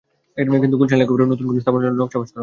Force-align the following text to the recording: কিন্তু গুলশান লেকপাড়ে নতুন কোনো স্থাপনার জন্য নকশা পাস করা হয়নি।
কিন্তু 0.63 0.75
গুলশান 0.81 0.97
লেকপাড়ে 1.01 1.29
নতুন 1.31 1.45
কোনো 1.49 1.59
স্থাপনার 1.63 1.85
জন্য 1.85 1.97
নকশা 2.01 2.17
পাস 2.19 2.29
করা 2.31 2.31
হয়নি। 2.33 2.39